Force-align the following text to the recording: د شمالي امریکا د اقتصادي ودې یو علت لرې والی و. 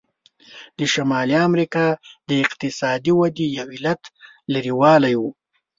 د 0.77 0.79
شمالي 0.93 1.37
امریکا 1.49 1.85
د 2.29 2.29
اقتصادي 2.43 3.11
ودې 3.19 3.47
یو 3.57 3.67
علت 3.75 4.01
لرې 4.53 4.73
والی 4.81 5.13
و. 5.17 5.21